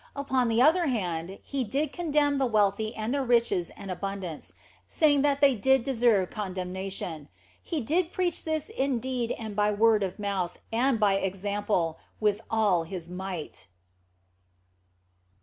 [0.15, 4.51] Upon the other hand He did condemn the wealthy and their riches and abundance,
[4.87, 7.29] saying that they did deserve condemnation.
[7.61, 12.41] He did preach this in deed and by word of mouth and by example, with
[12.49, 13.67] all His might.